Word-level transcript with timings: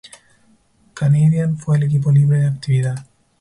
Canadian 0.95 1.59
fue 1.59 1.77
el 1.77 1.83
equipo 1.83 2.11
libre 2.11 2.39
de 2.39 2.47
actividad. 2.47 3.05